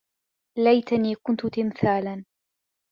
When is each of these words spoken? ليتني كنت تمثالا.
ليتني 0.59 1.15
كنت 1.15 1.45
تمثالا. 1.45 2.23